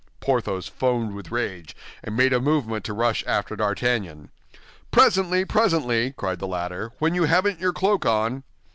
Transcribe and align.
Porthos 0.19 0.67
foamed 0.67 1.13
with 1.13 1.29
rage, 1.29 1.75
and 2.03 2.17
made 2.17 2.33
a 2.33 2.39
movement 2.41 2.83
to 2.85 2.91
rush 2.91 3.23
after 3.27 3.55
D'Artagnan. 3.55 4.31
"Presently, 4.89 5.45
presently," 5.45 6.13
cried 6.13 6.39
the 6.39 6.47
latter, 6.47 6.91
"when 6.97 7.13
you 7.13 7.25
haven't 7.25 7.59
your 7.59 7.71
cloak 7.71 8.03
on." 8.03 8.43